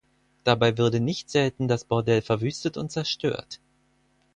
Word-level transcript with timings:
Dabei 0.45 0.79
würde 0.79 0.99
nicht 0.99 1.29
selten 1.29 1.67
das 1.67 1.85
Bordell 1.85 2.23
verwüstet 2.23 2.75
und 2.75 2.91
zerstört. 2.91 3.59